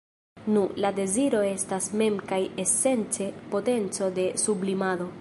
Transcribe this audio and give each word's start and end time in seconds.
Nu, 0.53 0.61
la 0.85 0.91
deziro 0.99 1.41
estas 1.51 1.91
mem 2.03 2.19
kaj 2.33 2.41
esence 2.65 3.31
potenco 3.53 4.13
de 4.21 4.31
sublimado. 4.49 5.09